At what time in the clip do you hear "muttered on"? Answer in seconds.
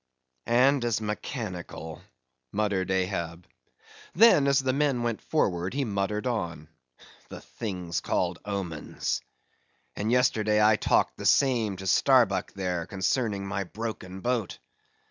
5.85-6.69